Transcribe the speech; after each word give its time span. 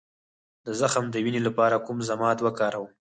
د 0.65 0.67
زخم 0.81 1.05
د 1.09 1.15
وینې 1.25 1.41
لپاره 1.47 1.83
کوم 1.85 1.97
ضماد 2.09 2.37
وکاروم؟ 2.41 2.91